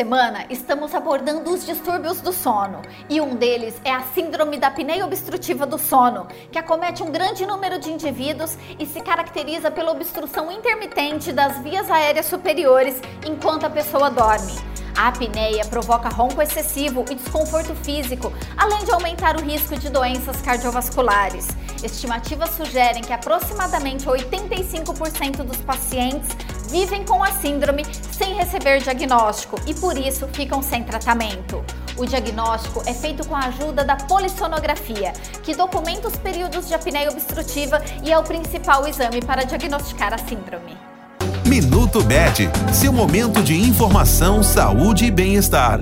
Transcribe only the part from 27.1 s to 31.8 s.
a síndrome sem receber diagnóstico e por isso ficam sem tratamento.